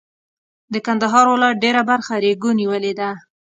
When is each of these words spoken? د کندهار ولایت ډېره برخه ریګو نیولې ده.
د 0.73 0.75
کندهار 0.85 1.25
ولایت 1.33 1.57
ډېره 1.63 1.81
برخه 1.89 2.13
ریګو 2.23 2.49
نیولې 2.59 2.93
ده. 2.99 3.09